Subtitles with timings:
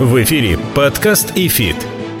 [0.00, 1.74] В эфире подкаст «ИФИТ».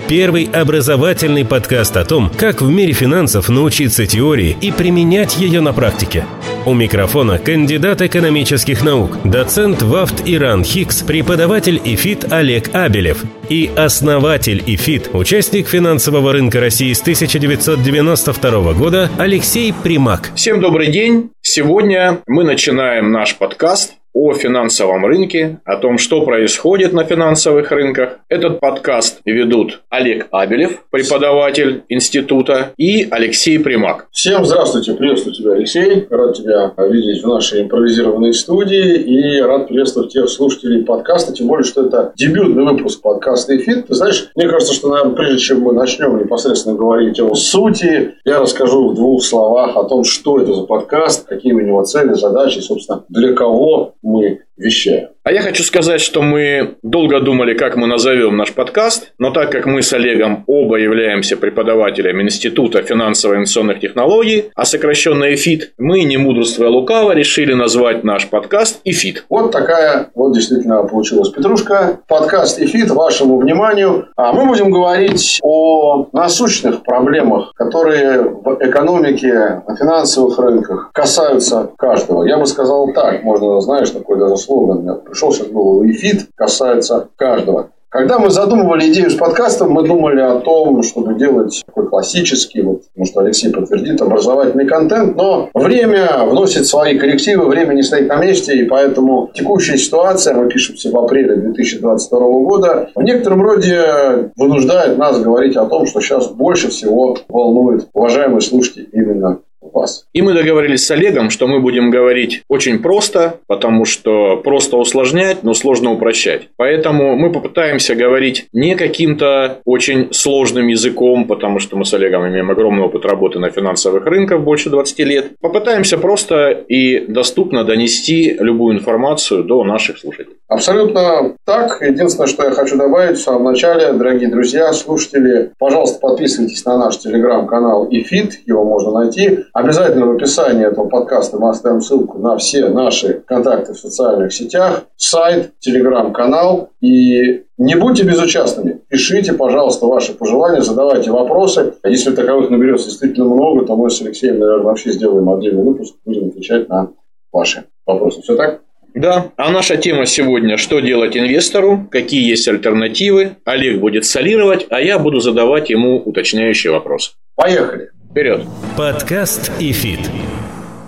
[0.08, 5.72] Первый образовательный подкаст о том, как в мире финансов научиться теории и применять ее на
[5.72, 6.24] практике.
[6.66, 14.60] У микрофона кандидат экономических наук, доцент ВАВТ и РАНХиГС, преподаватель ИФИТ Олег Абелев и основатель
[14.66, 20.30] ИФИТ, участник финансового рынка России с 1992 года Алексей Примак.
[20.34, 21.30] Всем добрый день!
[21.42, 28.18] Сегодня мы начинаем наш подкаст о финансовом рынке, о том, что происходит на финансовых рынках.
[28.28, 34.08] Этот подкаст ведут Олег Абелев, преподаватель института, и Алексей Примак.
[34.10, 36.06] Всем здравствуйте, приветствую тебя, Алексей.
[36.10, 41.64] Рад тебя видеть в нашей импровизированной студии и рад приветствовать тех слушателей подкаста, тем более,
[41.64, 43.86] что это дебютный выпуск подкаста «Эфит».
[43.86, 48.40] Ты знаешь, мне кажется, что, наверное, прежде чем мы начнем непосредственно говорить о сути, я
[48.40, 52.58] расскажу в двух словах о том, что это за подкаст, какие у него цели, задачи,
[52.58, 55.08] собственно, для кого мы вещаем.
[55.28, 59.52] А я хочу сказать, что мы долго думали, как мы назовем наш подкаст, но так
[59.52, 66.16] как мы с Олегом оба являемся преподавателями Института финансово-инвестиционных технологий, а сокращенно ЭФИТ, мы, не
[66.16, 69.26] мудрствуя лукаво, решили назвать наш подкаст ЭФИТ.
[69.28, 72.00] Вот такая вот действительно получилась петрушка.
[72.08, 74.08] Подкаст ЭФИТ вашему вниманию.
[74.16, 82.24] А мы будем говорить о насущных проблемах, которые в экономике, на финансовых рынках касаются каждого.
[82.24, 86.28] Я бы сказал так, можно, знаешь, такой даже слоган пришел сейчас в голову, и фит
[86.34, 87.70] касается каждого.
[87.90, 92.82] Когда мы задумывали идею с подкастом, мы думали о том, чтобы делать такой классический, вот,
[92.94, 98.58] может, Алексей подтвердит, образовательный контент, но время вносит свои коррективы, время не стоит на месте,
[98.58, 105.18] и поэтому текущая ситуация, мы пишемся в апреле 2022 года, в некотором роде вынуждает нас
[105.18, 109.38] говорить о том, что сейчас больше всего волнует уважаемые слушатели именно
[109.72, 110.06] вас.
[110.12, 115.42] И мы договорились с Олегом, что мы будем говорить очень просто, потому что просто усложнять,
[115.42, 116.48] но сложно упрощать.
[116.56, 122.50] Поэтому мы попытаемся говорить не каким-то очень сложным языком, потому что мы с Олегом имеем
[122.50, 125.32] огромный опыт работы на финансовых рынках больше 20 лет.
[125.40, 130.37] Попытаемся просто и доступно донести любую информацию до наших слушателей.
[130.48, 131.82] Абсолютно так.
[131.82, 136.96] Единственное, что я хочу добавить в самом начале, дорогие друзья, слушатели, пожалуйста, подписывайтесь на наш
[136.96, 139.40] телеграм-канал ИФИТ, его можно найти.
[139.52, 144.84] Обязательно в описании этого подкаста мы оставим ссылку на все наши контакты в социальных сетях,
[144.96, 146.70] сайт, телеграм-канал.
[146.80, 148.80] И не будьте безучастными.
[148.88, 151.74] Пишите, пожалуйста, ваши пожелания, задавайте вопросы.
[151.84, 156.28] Если таковых наберется действительно много, то мы с Алексеем, наверное, вообще сделаем отдельный выпуск, будем
[156.28, 156.88] отвечать на
[157.32, 158.22] ваши вопросы.
[158.22, 158.60] Все так?
[158.98, 163.36] Да, а наша тема сегодня «Что делать инвестору?», какие есть альтернативы.
[163.44, 167.12] Олег будет солировать, а я буду задавать ему уточняющие вопросы.
[167.36, 167.90] Поехали!
[168.10, 168.40] Вперед!
[168.76, 170.00] Подкаст «Эфит».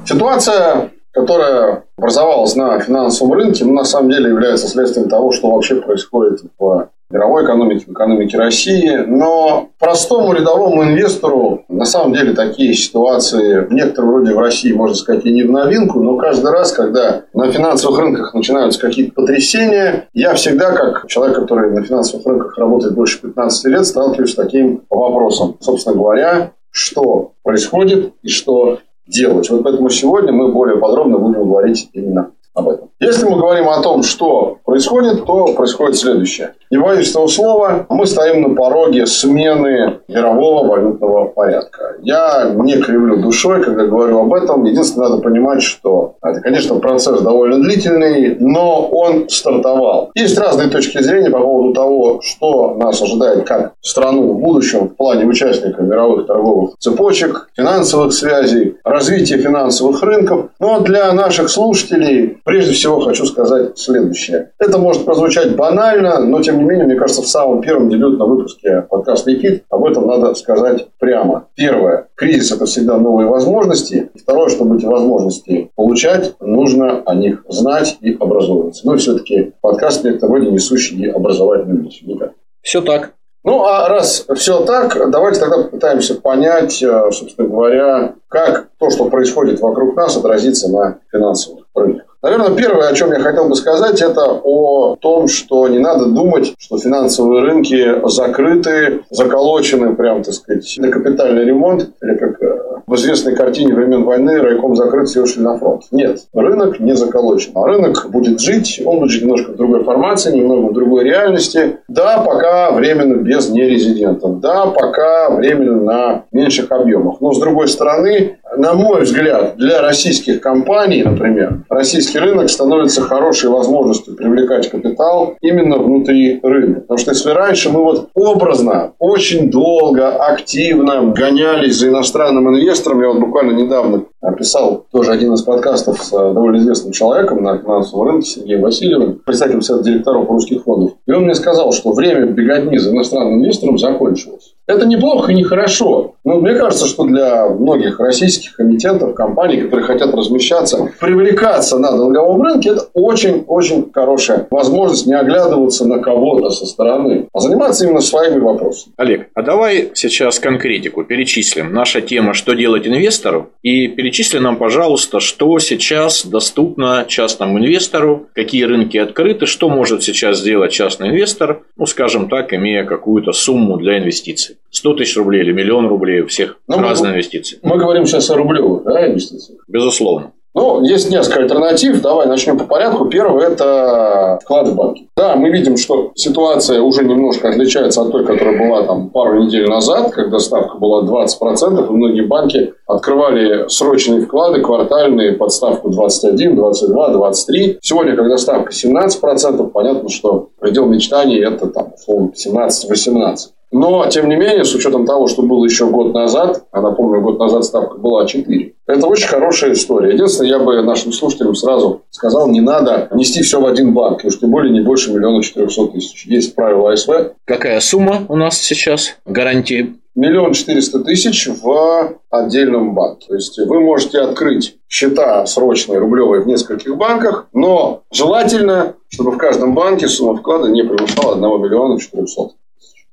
[0.04, 6.40] Ситуация, которая образовалась на финансовом рынке, на самом деле является следствием того, что вообще происходит
[6.58, 9.04] в мировой экономике, в экономике России.
[9.06, 14.94] Но простому рядовому инвестору на самом деле такие ситуации в некотором роде в России, можно
[14.94, 20.08] сказать, и не в новинку, но каждый раз, когда на финансовых рынках начинаются какие-то потрясения,
[20.14, 24.82] я всегда, как человек, который на финансовых рынках работает больше 15 лет, сталкиваюсь с таким
[24.88, 25.56] вопросом.
[25.60, 29.50] Собственно говоря, что происходит и что делать.
[29.50, 32.90] Вот поэтому сегодня мы более подробно будем говорить именно об этом.
[33.00, 36.54] Если мы говорим о том, что происходит, то происходит следующее.
[36.70, 41.96] Не боюсь этого слова, мы стоим на пороге смены мирового валютного порядка.
[42.02, 44.64] Я не кривлю душой, когда говорю об этом.
[44.64, 50.10] Единственное, надо понимать, что это, конечно, процесс довольно длительный, но он стартовал.
[50.14, 54.96] Есть разные точки зрения по поводу того, что нас ожидает как страну в будущем в
[54.96, 60.50] плане участника мировых торговых цепочек, финансовых связей, развития финансовых рынков.
[60.58, 64.52] Но для наших слушателей прежде всего хочу сказать следующее.
[64.58, 68.82] Это может прозвучать банально, но тем не менее, мне кажется, в самом первом дебютном выпуске
[68.88, 71.46] подкаста «Ликвид» об этом надо сказать прямо.
[71.54, 72.08] Первое.
[72.14, 74.10] Кризис– это всегда новые возможности.
[74.14, 78.86] И второе, чтобы эти возможности получать, нужно о них знать и образовываться.
[78.86, 82.10] Ну и все-таки подкаст в некотором роде несущий и образовательную миссию.
[82.10, 82.32] Никак.
[82.62, 83.14] Все так.
[83.42, 89.08] Ну, а раз все так, давайте тогда попытаемся понять, э, собственно говоря, как то, что
[89.08, 92.09] происходит вокруг нас, отразится на финансовых рынках.
[92.22, 96.52] Наверное, первое, о чем я хотел бы сказать, это о том, что не надо думать,
[96.58, 102.94] что финансовые рынки закрыты, заколочены, прям, так сказать, на капитальный ремонт, или как э, в
[102.96, 105.84] известной картине времен войны райком закрыт, все ушли на фронт.
[105.92, 107.52] Нет, рынок не заколочен.
[107.54, 111.78] А рынок будет жить, он будет жить немножко в другой формации, немного в другой реальности.
[111.88, 114.40] Да, пока временно без нерезидентов.
[114.40, 117.20] Да, пока временно на меньших объемах.
[117.20, 121.62] Но, с другой стороны, на мой взгляд, для российских компаний, например,
[122.10, 126.80] российский рынок становится хорошей возможностью привлекать капитал именно внутри рынка.
[126.80, 133.08] Потому что если раньше мы вот образно, очень долго, активно гонялись за иностранным инвестором, я
[133.08, 138.08] вот буквально недавно описал тоже один из подкастов с э, довольно известным человеком на финансовом
[138.08, 140.92] рынке, Сергеем Васильевым, представителем Совета директоров русских фондов.
[141.06, 144.54] И он мне сказал, что время беготни за иностранным инвестором закончилось.
[144.70, 146.14] Это неплохо и нехорошо.
[146.22, 152.40] Но мне кажется, что для многих российских эмитентов, компаний, которые хотят размещаться, привлекаться на долговом
[152.42, 158.38] рынке, это очень-очень хорошая возможность не оглядываться на кого-то со стороны, а заниматься именно своими
[158.38, 158.94] вопросами.
[158.96, 161.72] Олег, а давай сейчас конкретику перечислим.
[161.72, 168.62] Наша тема «Что делать инвестору?» и перечисли нам, пожалуйста, что сейчас доступно частному инвестору, какие
[168.62, 173.98] рынки открыты, что может сейчас сделать частный инвестор, ну, скажем так, имея какую-то сумму для
[173.98, 174.58] инвестиций.
[174.70, 177.58] 100 тысяч рублей или миллион рублей у всех ну, разные мы, инвестиции.
[177.62, 179.60] Мы говорим сейчас о рублевых да, инвестициях.
[179.68, 180.32] Безусловно.
[180.52, 182.02] Ну, есть несколько альтернатив.
[182.02, 183.04] Давай начнем по порядку.
[183.04, 185.08] Первый– это вклады в банки.
[185.16, 189.68] Да, мы видим, что ситуация уже немножко отличается от той, которая была там пару недель
[189.68, 196.56] назад, когда ставка была 20%, и многие банки открывали срочные вклады, квартальные, под ставку 21,
[196.56, 197.78] 22, 23.
[197.80, 203.36] Сегодня, когда ставка 17%, понятно, что предел мечтаний– это там, условно, 17-18.
[203.72, 207.38] Но, тем не менее, с учетом того, что было еще год назад, а напомню, год
[207.38, 210.12] назад ставка была 4, это очень хорошая история.
[210.14, 214.40] Единственное, я бы нашим слушателям сразу сказал, не надо нести все в один банк, уж
[214.40, 216.26] тем более не больше миллиона четырехсот тысяч.
[216.26, 217.10] Есть правила АСВ.
[217.44, 219.94] Какая сумма у нас сейчас гарантии?
[220.16, 223.28] Миллион четыреста тысяч в отдельном банке.
[223.28, 229.38] То есть вы можете открыть счета срочные рублевые в нескольких банках, но желательно, чтобы в
[229.38, 232.50] каждом банке сумма вклада не превышала 1 миллиона 400.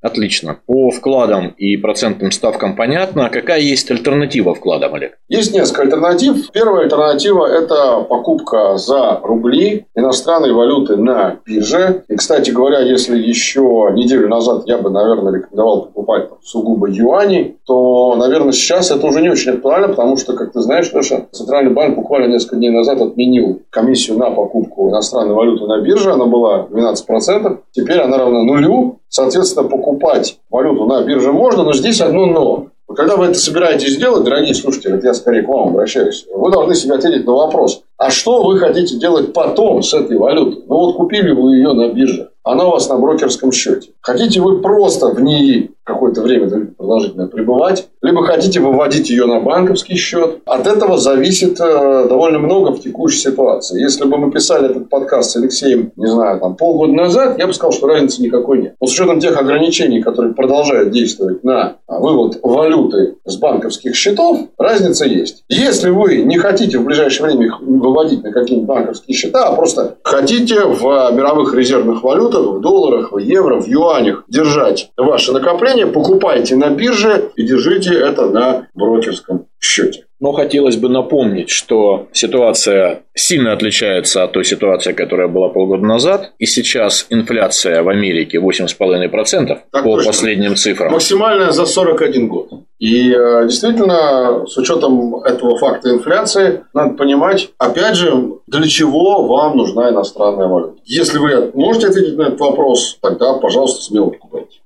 [0.01, 0.59] Отлично.
[0.67, 3.25] По вкладам и процентным ставкам понятно.
[3.25, 5.17] А какая есть альтернатива вкладам, Олег?
[5.27, 6.51] Есть несколько альтернатив.
[6.51, 12.03] Первая альтернатива– это покупка за рубли иностранной валюты на бирже.
[12.07, 18.15] И, кстати говоря, если еще неделю назад я бы, наверное, рекомендовал покупать сугубо юани, то,
[18.15, 21.95] наверное, сейчас это уже не очень актуально, потому что, как ты знаешь, Леша, Центральный банк
[21.95, 26.11] буквально несколько дней назад отменил комиссию на покупку иностранной валюты на бирже.
[26.11, 27.57] Она была 12%.
[27.71, 28.99] Теперь она равна нулю.
[29.09, 32.67] Соответственно, покупать валюту на бирже можно, но здесь одно но.
[32.93, 36.73] Когда вы это собираетесь сделать, дорогие слушатели, это я скорее к вам обращаюсь, вы должны
[36.73, 40.63] себе ответить на вопрос, а что вы хотите делать потом с этой валютой?
[40.67, 43.89] Ну вот купили вы ее на бирже, она у вас на брокерском счете.
[44.01, 49.95] Хотите вы просто в ней какое-то время продолжительно пребывать, либо хотите выводить ее на банковский
[49.95, 50.41] счет.
[50.45, 53.81] От этого зависит э, довольно много в текущей ситуации.
[53.81, 57.53] Если бы мы писали этот подкаст с Алексеем, не знаю, там полгода назад, я бы
[57.53, 58.75] сказал, что разницы никакой нет.
[58.81, 65.05] Но с учетом тех ограничений, которые продолжают действовать на вывод валюты с банковских счетов, разница
[65.05, 65.45] есть.
[65.47, 69.95] Если вы не хотите в ближайшее время их выводить на какие-нибудь банковские счета, а просто
[70.03, 70.83] хотите в
[71.13, 77.31] мировых резервных валютах, в долларах, в евро, в юанях держать ваши накопления, покупайте на бирже
[77.35, 80.06] и держите это на брокерском счете.
[80.19, 86.31] Но хотелось бы напомнить, что ситуация сильно отличается от той ситуации, которая была полгода назад.
[86.39, 90.11] И сейчас инфляция в Америке 8,5% так по точно.
[90.11, 90.91] последним цифрам.
[90.91, 92.49] Максимальная за 41 год.
[92.79, 98.13] И э, действительно, с учетом этого факта инфляции, надо понимать, опять же,
[98.45, 100.75] для чего вам нужна иностранная валюта.
[100.85, 104.13] Если вы можете ответить на этот вопрос, тогда, пожалуйста, смело.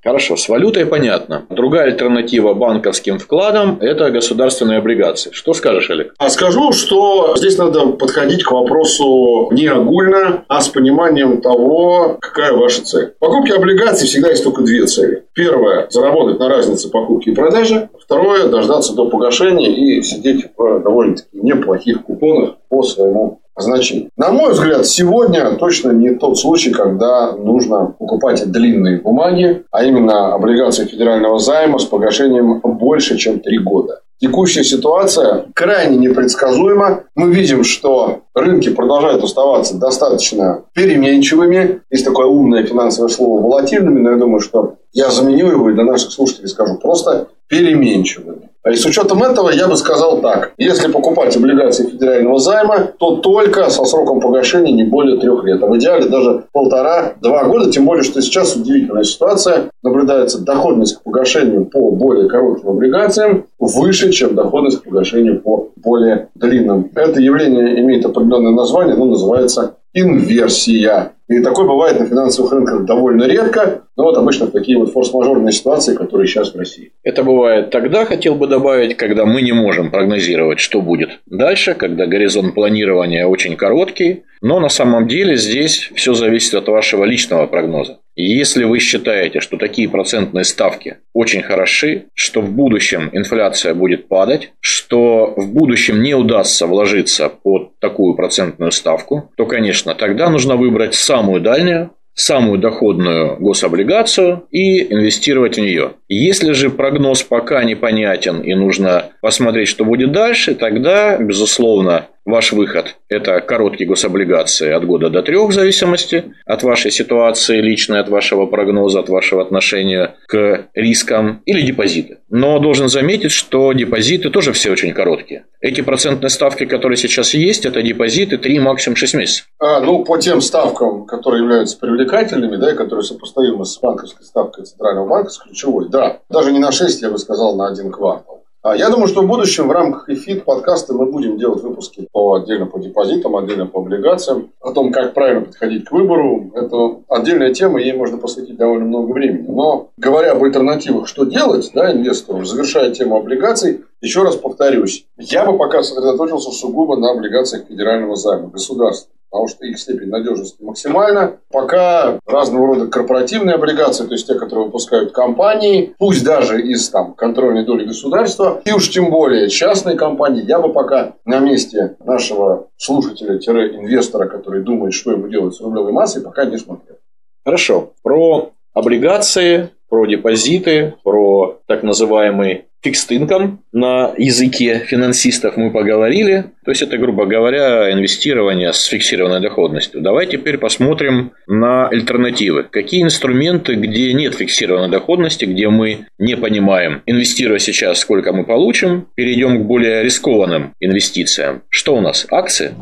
[0.04, 1.46] Хорошо, с валютой понятно.
[1.50, 5.30] Другая альтернатива банковским вкладам– это государственные облигации.
[5.32, 6.16] Что скажешь, Олег?
[6.18, 12.54] А скажу, что здесь надо подходить к вопросу не огульно, а с пониманием того, какая
[12.54, 13.14] ваша цель.
[13.20, 15.26] Покупки облигаций всегда есть только две цели.
[15.34, 17.90] Первое– заработать на разнице покупки и продажи.
[18.00, 24.10] Второе– дождаться до погашения и сидеть в довольно-таки неплохих купонах по своему значению.
[24.18, 30.34] На мой взгляд, сегодня точно не тот случай, когда нужно покупать длинные бумаги, а именно
[30.34, 34.02] облигации федерального займа с погашением больше, чем три года.
[34.22, 37.06] Текущая ситуация крайне непредсказуема.
[37.16, 41.82] Мы видим, что рынки продолжают оставаться достаточно переменчивыми.
[41.90, 45.86] Есть такое умное финансовое слово волатильными, но я думаю, что я заменю его и для
[45.86, 48.51] наших слушателей скажу просто переменчивыми.
[48.70, 50.54] И с учетом этого я бы сказал так.
[50.58, 55.64] Если покупать облигации федерального займа, то только со сроком погашения не более трех лет.
[55.64, 57.72] А в идеале даже полтора-два года.
[57.72, 59.72] Тем более, что сейчас удивительная ситуация.
[59.82, 66.30] Наблюдается доходность к погашению по более коротким облигациям выше, чем доходность к погашению по более
[66.36, 66.92] длинным.
[66.94, 71.14] Это явление имеет определенное название, оно называется инверсия.
[71.28, 75.96] И такое бывает на финансовых рынках довольно редко, но вот обычно такие вот форс-мажорные ситуации,
[75.96, 76.92] которые сейчас в России.
[77.04, 82.06] Это бывает тогда, хотел бы добавить, когда мы не можем прогнозировать, что будет дальше, когда
[82.06, 88.00] горизонт планирования очень короткий, но на самом деле здесь все зависит от вашего личного прогноза.
[88.16, 94.08] И если вы считаете, что такие процентные ставки очень хороши, что в будущем инфляция будет
[94.08, 100.56] падать, что в будущем не удастся вложиться под такую процентную ставку, то, конечно, тогда нужно
[100.56, 105.94] выбрать самую дальнюю, самую доходную гособлигацию и инвестировать в нее.
[106.10, 112.98] Если же прогноз пока непонятен и нужно посмотреть, что будет дальше, тогда, безусловно, Ваш выход–
[113.10, 118.46] это короткие гособлигации от года до трех, в зависимости от вашей ситуации личной, от вашего
[118.46, 122.20] прогноза, от вашего отношения к рискам или депозиты.
[122.30, 125.46] Но должен заметить, что депозиты тоже все очень короткие.
[125.62, 129.48] Эти процентные ставки, которые сейчас есть, это депозиты 3, максимум 6 месяцев.
[129.60, 134.66] А, ну, по тем ставкам, которые являются привлекательными, да, и которые сопоставимы с банковской ставкой
[134.66, 138.41] Центрального банка, с ключевой, да, даже не на 6, я бы сказал, на один квартал.
[138.64, 142.36] А я думаю, что в будущем в рамках EFIT подкаста мы будем делать выпуски по
[142.36, 146.52] отдельно по депозитам, отдельно по облигациям, о том, как правильно подходить к выбору.
[146.54, 149.48] Это отдельная тема, ей можно посвятить довольно много времени.
[149.48, 155.44] Но говоря об альтернативах, что делать да, инвестору, завершая тему облигаций, еще раз повторюсь, я
[155.44, 161.38] бы пока сосредоточился сугубо на облигациях федерального займа, государства потому что их степень надежности максимальна.
[161.52, 167.14] Пока разного рода корпоративные облигации, то есть те, которые выпускают компании, пусть даже из там,
[167.14, 172.68] контрольной доли государства, и уж тем более частные компании, я бы пока на месте нашего
[172.78, 176.98] слушателя-инвестора, который думает, что ему делать с рублевой массой, пока не смотрел.
[177.46, 177.94] Хорошо.
[178.04, 186.46] Про облигации, про депозиты, про так называемый фикст инком на языке финансистов мы поговорили.
[186.66, 190.02] То есть это, грубо говоря, инвестирование с фиксированной доходностью.
[190.02, 192.64] Давай теперь посмотрим на альтернативы.
[192.64, 199.08] Какие инструменты, где нет фиксированной доходности, где мы не понимаем, инвестируя сейчас, сколько мы получим,
[199.16, 201.64] перейдем к более рискованным инвестициям.
[201.70, 202.26] Что у нас?
[202.30, 202.74] Акции?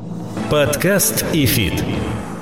[0.49, 1.73] Подкаст ИФИТ.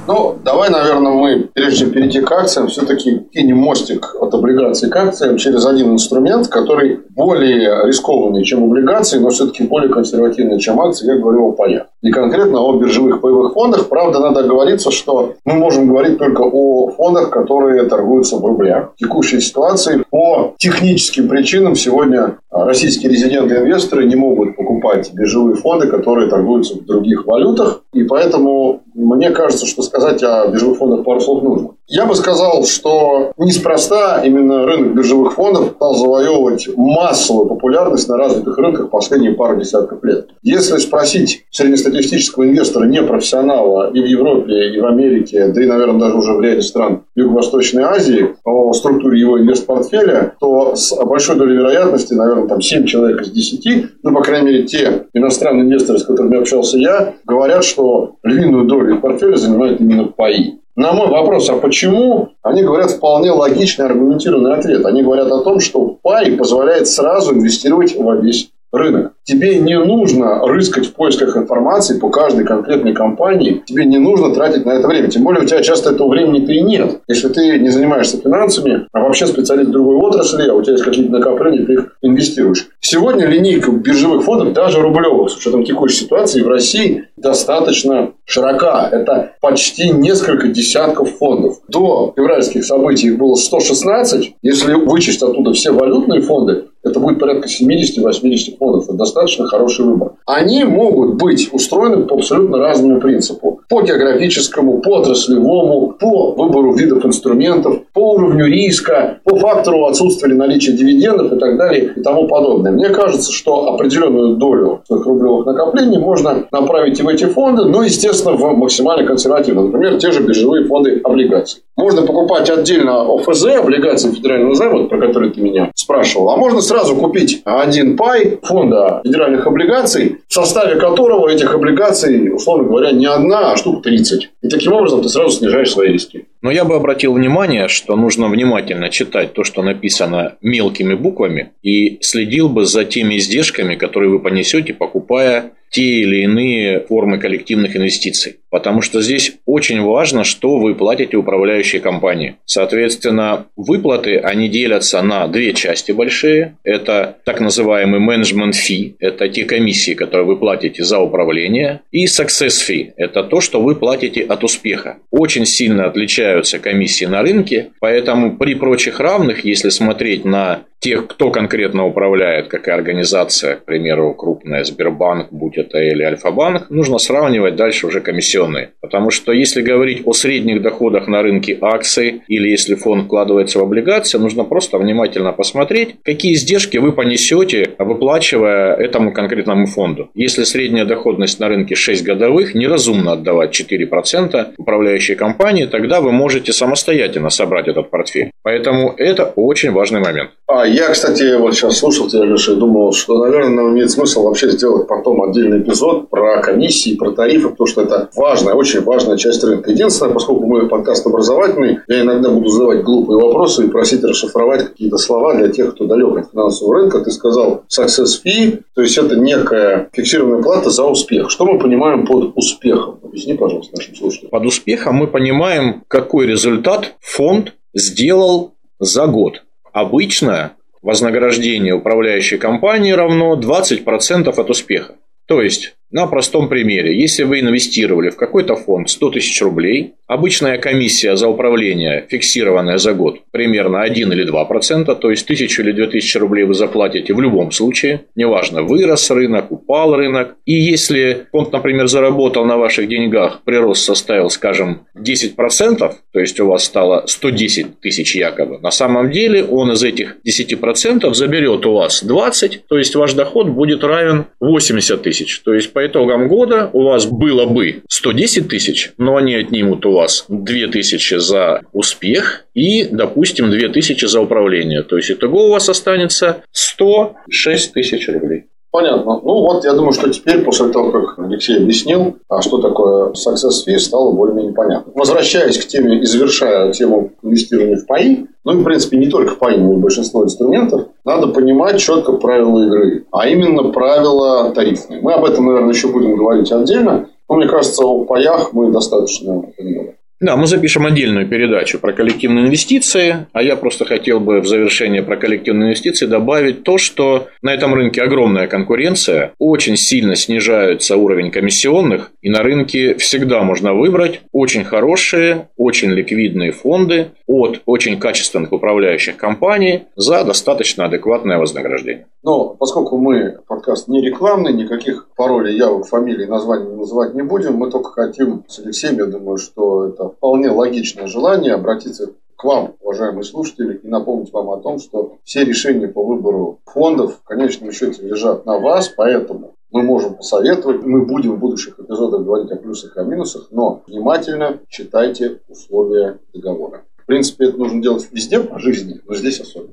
[0.07, 4.95] Ну, давай, наверное, мы, прежде чем перейти к акциям, все-таки кинем мостик от облигаций к
[4.95, 11.07] акциям через один инструмент, который более рискованный, чем облигации, но все-таки более консервативный, чем акции.
[11.07, 11.87] Я говорю о паях.
[12.01, 13.89] И конкретно о биржевых паевых фондах.
[13.89, 18.93] Правда, надо оговориться, что мы можем говорить только о фондах, которые торгуются в рублях.
[18.95, 26.29] В текущей ситуации по техническим причинам сегодня российские резиденты-инвесторы не могут покупать биржевые фонды, которые
[26.29, 27.81] торгуются в других валютах.
[27.93, 31.76] И поэтому мне кажется, что сказать о биржевых фондах пару слов нужно.
[31.89, 38.57] Я бы сказал, что неспроста именно рынок биржевых фондов стал завоевывать массовую популярность на развитых
[38.57, 40.27] рынках последние пару десятков лет.
[40.43, 46.01] Если спросить среднестатистического инвестора, не профессионала и в Европе, и в Америке, да и, наверное,
[46.01, 51.55] даже уже в ряде стран Юго-Восточной Азии о структуре его инвестпортфеля, то с большой долей
[51.55, 56.03] вероятности, наверное, там 7 человек из 10, ну, по крайней мере, те иностранные инвесторы, с
[56.03, 60.59] которыми общался я, говорят, что львиную долю портфеля занимают именно паи.
[60.77, 64.85] На мой вопрос, а почему, они говорят вполне логичный аргументированный ответ.
[64.85, 69.13] Они говорят о том, что пай позволяет сразу инвестировать во весь рынок.
[69.23, 73.61] Тебе не нужно рыскать в поисках информации по каждой конкретной компании.
[73.65, 75.09] Тебе не нужно тратить на это время.
[75.09, 77.01] Тем более у тебя часто этого времени-то и нет.
[77.07, 81.11] Если ты не занимаешься финансами, а вообще специалист другой отрасли, а у тебя есть какие-то
[81.11, 82.67] накопления, ты их инвестируешь.
[82.79, 88.87] Сегодня линейка биржевых фондов, даже рублевых, с учетом текущей ситуации в России, достаточно широка.
[88.91, 91.57] Это почти несколько десятков фондов.
[91.67, 94.35] До февральских событий их было 116.
[94.41, 98.85] Если вычесть оттуда все валютные фонды, это будет порядка 70-80 фондов.
[98.85, 100.13] Это достаточно хороший выбор.
[100.25, 103.61] Они могут быть устроены по абсолютно разному принципу.
[103.69, 110.37] По географическому, по отраслевому, по выбору видов инструментов, по уровню риска, по фактору отсутствия или
[110.37, 112.71] наличия дивидендов и так далее и тому подобное.
[112.71, 117.83] Мне кажется, что определенную долю своих рублевых накоплений можно направить и в эти фонды, но,
[117.83, 119.63] естественно, в максимально консервативно.
[119.63, 121.61] Например, те же биржевые фонды облигаций.
[121.75, 126.76] Можно покупать отдельно ОФЗ, облигации федерального займа, про которые ты меня спрашивал, а можно сразу
[126.77, 133.07] сразу купить один пай фонда федеральных облигаций, в составе которого этих облигаций, условно говоря, не
[133.07, 134.29] одна, а штук 30.
[134.43, 136.25] И таким образом ты сразу снижаешь свои риски.
[136.43, 141.97] Но я бы обратил внимание, что нужно внимательно читать то, что написано мелкими буквами, и
[142.01, 148.37] следил бы за теми издержками, которые вы понесете, покупая те или иные формы коллективных инвестиций.
[148.49, 152.37] Потому что здесь очень важно, что вы платите управляющей компании.
[152.45, 156.57] Соответственно, выплаты, они делятся на две части большие.
[156.63, 161.81] Это так называемый management fee, это те комиссии, которые вы платите за управление.
[161.91, 164.97] И success fee, это то, что вы платите от успеха.
[165.11, 171.31] Очень сильно отличаются комиссии на рынке, поэтому при прочих равных, если смотреть на тех, кто
[171.31, 177.87] конкретно управляет, какая организация, к примеру, крупная Сбербанк, будь это или Альфа-банк, нужно сравнивать дальше
[177.87, 178.71] уже комиссионные.
[178.81, 183.63] Потому что если говорить о средних доходах на рынке акций или если фонд вкладывается в
[183.63, 190.09] облигации, нужно просто внимательно посмотреть, какие издержки вы понесете, выплачивая этому конкретному фонду.
[190.13, 196.53] Если средняя доходность на рынке 6 годовых, неразумно отдавать 4% управляющей компании, тогда вы можете
[196.53, 198.31] самостоятельно собрать этот портфель.
[198.43, 200.31] Поэтому это очень важный момент.
[200.47, 204.23] А я, кстати, вот сейчас слушал тебя, Леша, и думал, что, наверное, нам имеет смысл
[204.23, 209.17] вообще сделать потом отдельный эпизод про комиссии, про тарифы, потому что это важная, очень важная
[209.17, 209.71] часть рынка.
[209.71, 214.97] Единственное, поскольку мы подкаст образовательный, я иногда буду задавать глупые вопросы и просить расшифровать какие-то
[214.97, 216.99] слова для тех, кто далек от финансового рынка.
[216.99, 221.31] Ты сказал success fee, то есть это некая фиксированная плата за успех.
[221.31, 222.99] Что мы понимаем под успехом?
[223.03, 224.29] Объясни, пожалуйста, нашим слушателям.
[224.29, 229.43] Под успехом мы понимаем, какой результат фонд сделал за год.
[229.73, 234.95] Обычно вознаграждение управляющей компании равно 20% от успеха.
[235.27, 240.57] То есть, на простом примере, если вы инвестировали в какой-то фонд 100 тысяч рублей, Обычная
[240.57, 246.17] комиссия за управление, фиксированная за год, примерно 1 или 2%, то есть 1000 или 2000
[246.17, 250.37] рублей вы заплатите в любом случае, неважно, вырос рынок, упал рынок.
[250.45, 256.47] И если фонд, например, заработал на ваших деньгах, прирост составил, скажем, 10%, то есть у
[256.47, 262.01] вас стало 110 тысяч якобы, на самом деле он из этих 10% заберет у вас
[262.01, 265.41] 20, то есть ваш доход будет равен 80 тысяч.
[265.41, 269.91] То есть по итогам года у вас было бы 110 тысяч, но они отнимут у
[269.91, 274.81] вас 2000 за успех и, допустим, 2000 за управление.
[274.81, 278.45] То есть, итого у вас останется 106 тысяч рублей.
[278.77, 279.19] Понятно.
[279.23, 283.65] Ну вот, я думаю, что теперь, после того, как Алексей объяснил, а что такое success
[283.67, 284.91] fee, стало более-менее понятно.
[284.93, 289.33] Возвращаясь к теме и завершая тему инвестирования в паи, ну и, в принципе, не только
[289.33, 295.01] паи, но и большинство инструментов, надо понимать четко правила игры, а именно правила тарифные.
[295.01, 299.41] Мы об этом, наверное, еще будем говорить отдельно, но мне кажется, о паях мы достаточно
[299.57, 299.96] понимаем.
[300.19, 305.03] Да, мы запишем отдельную передачу про коллективные инвестиции, а я просто хотел бы в завершение
[305.03, 311.29] про коллективные инвестиции добавить то, что на этом рынке огромная конкуренция, очень сильно снижается уровень
[311.29, 318.51] комиссионных, и на рынке всегда можно выбрать очень хорошие, очень ликвидные фонды от очень качественных
[318.53, 322.07] управляющих компаний за достаточно адекватное вознаграждение.
[322.23, 327.69] Но поскольку мы подкаст не рекламный, никаких паролей, явок, фамилий, названий называть не будем, мы
[327.69, 333.23] только хотим с Алексеем, я думаю, что это вполне логичное желание обратиться к вам, уважаемые
[333.23, 338.03] слушатели, и напомнить вам о том, что все решения по выбору фондов в конечном счете
[338.03, 342.95] лежат на вас, поэтому мы можем посоветовать, мы будем в будущих эпизодах говорить о плюсах
[342.95, 346.83] и о минусах, но внимательно читайте условия договора.
[347.07, 349.69] В принципе, это нужно делать везде по жизни, но здесь особенно.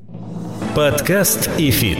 [0.76, 1.98] Подкаст и фит.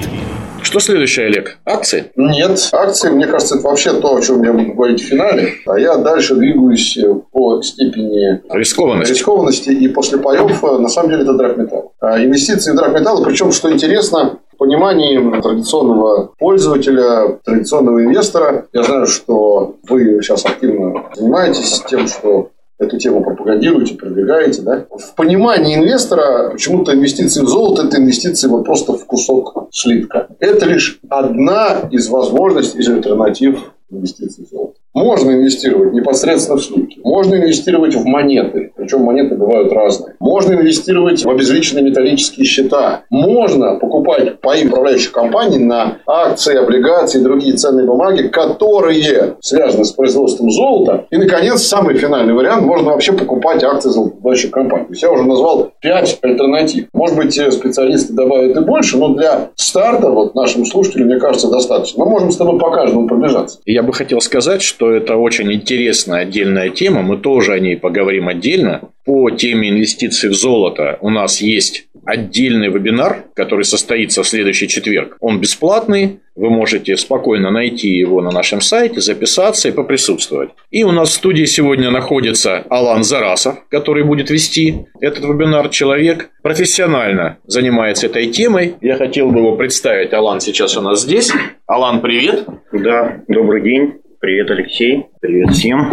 [0.62, 1.58] Что следующее, Олег?
[1.64, 2.12] Акции?
[2.14, 5.54] Нет, акции, мне кажется, это вообще то, о чем я буду говорить в финале.
[5.66, 6.96] А я дальше двигаюсь
[7.32, 9.10] по степени рискованности.
[9.10, 11.94] рискованности и после паев, на самом деле, это драгметалл.
[11.98, 19.08] А инвестиции в драгметаллы, причем, что интересно, в понимании традиционного пользователя, традиционного инвестора, я знаю,
[19.08, 24.86] что вы сейчас активно занимаетесь тем, что эту тему пропагандируете, продвигаете, да?
[24.90, 30.28] В понимании инвестора почему-то инвестиции в золото– это инвестиции вот просто в кусок слитка.
[30.40, 34.74] Это лишь одна из возможностей, из альтернатив инвестиций в золото.
[34.92, 37.00] Можно инвестировать непосредственно в слитки.
[37.02, 38.72] Можно инвестировать в монеты.
[38.84, 40.14] Причем монеты бывают разные.
[40.20, 43.04] Можно инвестировать в обезличенные металлические счета.
[43.08, 49.92] Можно покупать паи управляющих компаний на акции, облигации и другие ценные бумаги, которые связаны с
[49.92, 51.06] производством золота.
[51.10, 52.66] И, наконец, самый финальный вариант.
[52.66, 54.86] Можно вообще покупать акции золотодобывающих компаний.
[54.90, 56.88] Я уже назвал 5 альтернатив.
[56.92, 62.04] Может быть, специалисты добавят и больше, но для старта вот нашим слушателям, мне кажется, достаточно.
[62.04, 63.60] Мы можем с тобой по каждому пробежаться.
[63.64, 68.28] Я бы хотел сказать, что это очень интересная отдельная тема, мы тоже о ней поговорим
[68.28, 68.73] отдельно.
[69.04, 75.16] По теме инвестиций в золото у нас есть отдельный вебинар, который состоится в следующий четверг.
[75.20, 80.50] Он бесплатный, вы можете спокойно найти его на нашем сайте, записаться и поприсутствовать.
[80.70, 85.68] И у нас в студии сегодня находится Алан Зарасов, который будет вести этот вебинар.
[85.68, 88.74] Человек профессионально занимается этой темой.
[88.80, 90.12] Я хотел бы его представить.
[90.12, 91.32] Алан сейчас у нас здесь.
[91.66, 92.46] Алан, привет.
[92.72, 93.94] Да, добрый день.
[94.20, 95.06] Привет, Алексей.
[95.20, 95.90] Привет всем.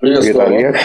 [0.00, 0.76] Привет, Привет Олег.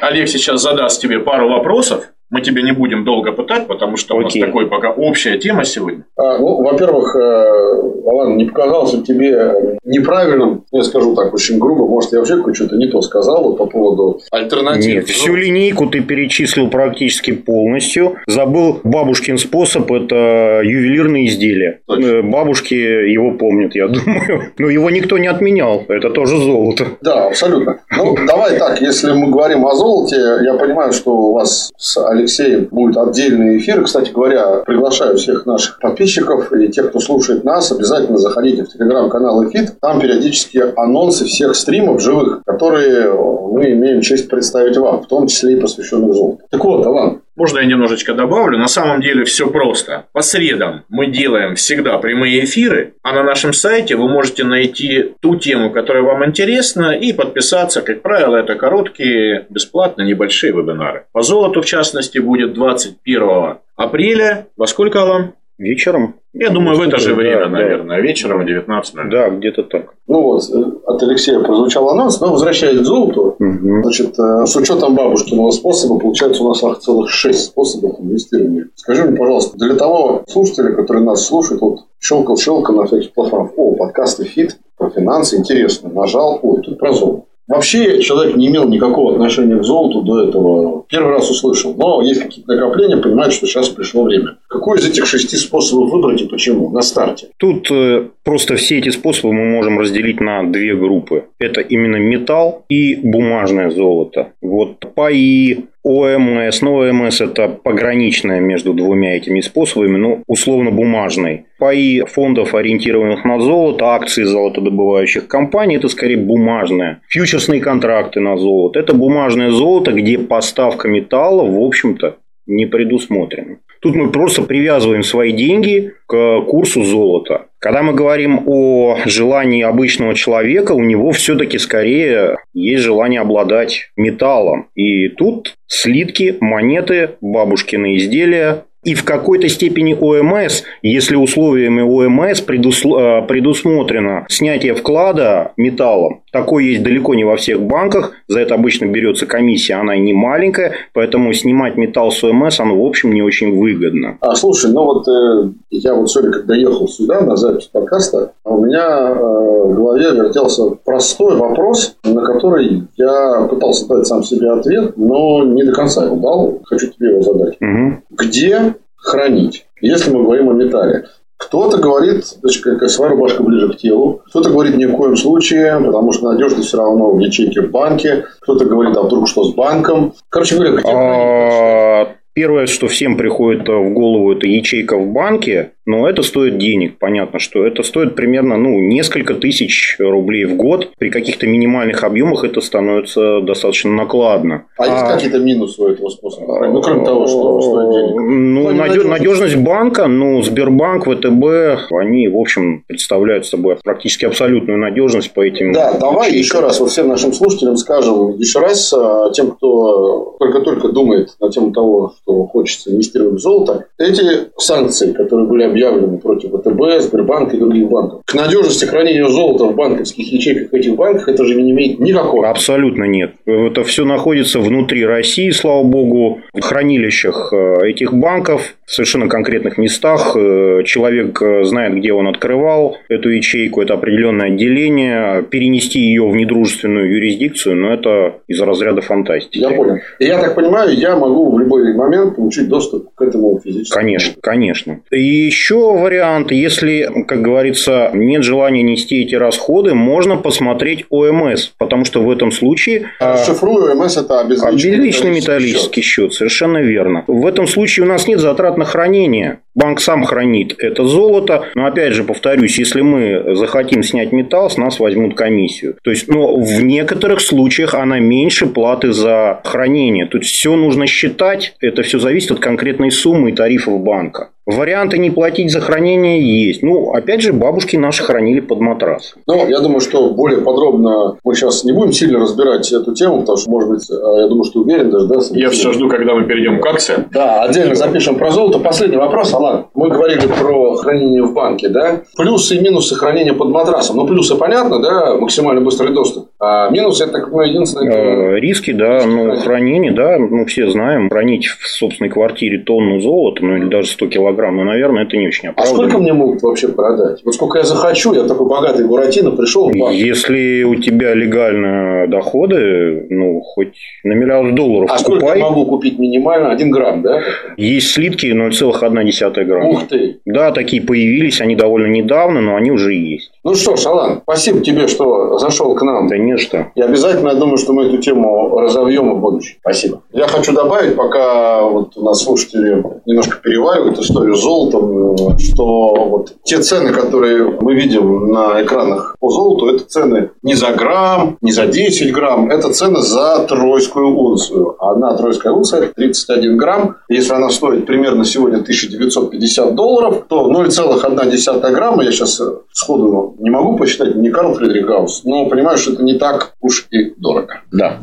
[0.00, 2.06] Олег сейчас задаст тебе пару вопросов.
[2.30, 4.42] Мы тебя не будем долго пытать, потому что Окей.
[4.42, 6.04] у нас такой пока общая тема сегодня.
[6.16, 12.12] А, ну, во-первых, э, Алан, не показался тебе неправильным, я скажу так очень грубо, может,
[12.12, 14.94] я вообще что-то не то сказал вот, по поводу альтернатив.
[14.94, 18.16] Нет, всю линейку ты перечислил практически полностью.
[18.26, 21.80] Забыл бабушкин способ, это ювелирные изделия.
[21.86, 22.06] Точно.
[22.06, 24.52] Э, бабушки его помнят, я думаю.
[24.58, 26.86] Но его никто не отменял, это тоже золото.
[27.02, 27.80] Да, абсолютно.
[27.96, 32.68] Ну, давай так, если мы говорим о золоте, я понимаю, что у вас с Алексеем
[32.70, 33.82] будет отдельный эфир.
[33.84, 39.44] Кстати говоря, приглашаю всех наших подписчиков и тех, кто слушает нас, обязательно заходите в телеграм-канал
[39.46, 39.78] Эфит.
[39.80, 45.54] Там периодически анонсы всех стримов живых, которые мы имеем честь представить вам, в том числе
[45.54, 46.40] и посвященных золоту.
[46.50, 48.58] Так вот, Алан, можно я немножечко добавлю?
[48.58, 50.06] На самом деле все просто.
[50.12, 55.36] По средам мы делаем всегда прямые эфиры, а на нашем сайте вы можете найти ту
[55.36, 57.82] тему, которая вам интересна, и подписаться.
[57.82, 61.06] Как правило, это короткие, бесплатные, небольшие вебинары.
[61.12, 64.48] По золоту, в частности, будет 21 апреля.
[64.56, 65.34] Во сколько, Алан?
[65.58, 66.16] Вечером.
[66.34, 68.02] Я думаю, в это же время, да, наверное, да.
[68.02, 69.10] вечером 19.00.
[69.10, 69.94] Да, где-то так.
[70.06, 73.82] Ну вот, э, от Алексея прозвучал анонс, но возвращаясь к золоту, угу.
[73.82, 78.68] значит, э, с учетом бабушкиного способа, получается у нас целых шесть способов инвестирования.
[78.74, 83.74] Скажи мне, пожалуйста, для того слушателя, который нас слушает, вот щелкал-щелкал на всяких платформах, о,
[83.74, 87.24] подкаст ИФИТ про финансы, интересно, нажал, ой, тут про золото.
[87.48, 90.84] Вообще человек не имел никакого отношения к золоту до этого.
[90.88, 91.74] Первый раз услышал.
[91.76, 94.36] Но есть какие-то накопления, понимает, что сейчас пришло время.
[94.48, 96.70] Какой из этих шести способов выбрать и почему?
[96.70, 97.28] На старте.
[97.36, 101.26] Тут э, просто все эти способы мы можем разделить на две группы.
[101.38, 104.32] Это именно металл и бумажное золото.
[104.42, 106.62] Вот паи, ОМС.
[106.62, 111.44] Ну, ОМС– это пограничное между двумя этими способами, ну, условно бумажный.
[111.58, 117.02] Паи фондов, ориентированных на золото, акции золотодобывающих компаний– это скорее бумажное.
[117.08, 123.58] Фьючерсные контракты на золото– это бумажное золото, где поставка металла, в общем-то, не предусмотрена.
[123.80, 127.46] Тут мы просто привязываем свои деньги к курсу золота.
[127.66, 134.68] Когда мы говорим о желании обычного человека, у него все-таки скорее есть желание обладать металлом.
[134.76, 143.26] И тут слитки, монеты, бабушкины изделия и в какой-то степени ОМС, если условиями ОМС э,
[143.26, 146.22] предусмотрено снятие вклада металлом.
[146.30, 148.12] Такое есть далеко не во всех банках.
[148.28, 152.86] За это обычно берется комиссия, она не маленькая, поэтому снимать металл с ОМС, оно, в
[152.86, 154.18] общем, не очень выгодно.
[154.20, 158.64] А слушай, ну вот э, я вот сегодня, когда ехал сюда на запись подкаста, у
[158.64, 164.96] меня э, в голове вертелся простой вопрос, на который я пытался дать сам себе ответ,
[164.96, 166.60] но не до конца его дал.
[166.66, 167.56] Хочу тебе его задать.
[167.60, 168.02] Угу.
[168.10, 168.75] Где
[169.06, 169.66] хранить?
[169.80, 171.06] Если мы говорим о металле.
[171.38, 174.22] Кто-то говорит, значит, как своя рубашка ближе к телу.
[174.28, 178.24] Кто-то говорит ни в коем случае, потому что надежность все равно в ячейке в банке.
[178.40, 180.14] Кто-то говорит, а вдруг что с банком.
[180.30, 182.16] Короче говоря, где хранить?
[182.32, 186.98] Первое, что всем приходит в голову, это ячейка в банке, но это стоит денег.
[186.98, 190.90] Понятно, что это стоит примерно ну, несколько тысяч рублей в год.
[190.98, 194.66] При каких-то минимальных объемах это становится достаточно накладно.
[194.78, 196.66] А, а есть какие-то минусы у этого способа?
[196.68, 198.20] Ну, кроме того, что стоит денег.
[198.20, 199.08] Ну, надежность.
[199.08, 205.72] надежность банка, ну, Сбербанк, ВТБ, они, в общем, представляют собой практически абсолютную надежность по этим
[205.72, 210.88] Да, давай еще раз вот всем нашим слушателям скажем еще раз, а, тем, кто только-только
[210.88, 216.50] думает на тему того, что хочется инвестировать в золото, эти санкции, которые были объявлены против
[216.50, 221.44] ВТБ, Сбербанка и других банков, к надежности хранения золота в банковских ячейках этих банках это
[221.44, 222.48] же не имеет никакого.
[222.48, 223.32] Абсолютно нет.
[223.44, 229.78] Это все находится внутри России, слава богу, в хранилищах э, этих банков, в совершенно конкретных
[229.78, 230.36] местах.
[230.36, 235.42] Э, человек э, знает, где он открывал эту ячейку, это определенное отделение.
[235.42, 239.58] Перенести ее в недружественную юрисдикцию, но это из разряда фантастики.
[239.58, 239.96] Я понял.
[240.18, 243.94] И я так понимаю, я могу в любой момент получить доступ к этому физически.
[243.94, 245.00] Конечно, конечно.
[245.10, 252.04] И еще вариант, если, как говорится, нет желания нести эти расходы, можно посмотреть ОМС, потому
[252.04, 253.10] что в этом случае...
[253.20, 256.32] А, Шифрую ОМС это обезличенный, обезличенный металлический счет.
[256.32, 256.34] счет.
[256.34, 257.24] Совершенно верно.
[257.26, 259.60] В этом случае у нас нет затрат на хранение.
[259.74, 261.64] Банк сам хранит это золото.
[261.74, 265.96] Но опять же, повторюсь, если мы захотим снять металл, с нас возьмут комиссию.
[266.02, 270.26] То есть, но в некоторых случаях она меньше платы за хранение.
[270.26, 271.74] Тут все нужно считать.
[271.80, 274.50] Это все зависит от конкретной суммы и тарифов банка.
[274.66, 276.82] Варианты не платить за хранение есть.
[276.82, 279.40] Ну, опять же, бабушки наши хранили под матрасом.
[279.46, 283.58] Ну, я думаю, что более подробно мы сейчас не будем сильно разбирать эту тему, потому
[283.58, 285.36] что, может быть, а, я думаю, что уверен даже, да?
[285.52, 287.26] Я все жду, когда мы перейдем к акциям.
[287.30, 288.80] Да, отдельно запишем про золото.
[288.80, 289.86] Последний вопрос, Алан.
[289.94, 292.22] Мы говорили про хранение в банке, да?
[292.36, 294.16] Плюсы и минусы хранения под матрасом.
[294.16, 296.48] Ну, плюсы понятно, да, максимально быстрый доступ.
[296.58, 298.12] А минус, это, так, ну, единственное...
[298.12, 298.56] Это...
[298.56, 301.30] Риски, да, ну, хранение, да, мы все знаем.
[301.30, 305.36] Хранить в собственной квартире тонну золота, ну, или даже 100 килограмм килограмм, но, наверное, это
[305.36, 305.92] не очень оправданно.
[305.92, 307.42] А сколько мне могут вообще продать?
[307.44, 310.14] Вот сколько я захочу, я такой богатый Буратино, пришел в банк.
[310.14, 316.18] Если у тебя легально доходы, ну, хоть на миллиард долларов А сколько я могу купить
[316.18, 316.70] минимально?
[316.70, 317.42] Один грамм, да?
[317.76, 319.88] Есть слитки 0,1 грамма.
[319.90, 320.40] Ух ты!
[320.44, 323.52] Да, такие появились, они довольно недавно, но они уже есть.
[323.64, 326.28] Ну что ж, Алан, спасибо тебе, что зашел к нам.
[326.28, 326.86] Да не что.
[326.94, 329.76] И обязательно, я думаю, что мы эту тему разовьем в будущем.
[329.80, 330.22] Спасибо.
[330.32, 336.52] Я хочу добавить, пока вот у нас слушатели немножко переваривают историю с золотом, что вот
[336.64, 341.72] те цены, которые мы видим на экранах по золоту, это цены не за грамм, не
[341.72, 344.96] за 10 грамм, это цены за тройскую унцию.
[344.98, 347.16] Одна тройская унция– это 31 грамм.
[347.28, 352.60] Если она стоит примерно сегодня 1950 долларов, то 0,1 грамма, я сейчас
[352.92, 357.06] сходу не могу посчитать, не Карл Фридрих Гаусс, но понимаю, что это не так уж
[357.10, 357.80] и дорого.
[357.92, 358.18] Да.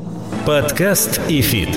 [0.46, 1.70] Подкаст ИФИТ.